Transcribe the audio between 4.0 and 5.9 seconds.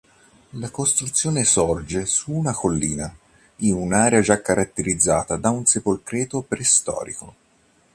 già caratterizzata da un